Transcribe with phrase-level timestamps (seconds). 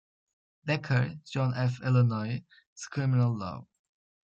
[0.65, 1.79] Decker, John F.
[1.83, 2.43] Illinois
[2.89, 3.67] Criminal Law.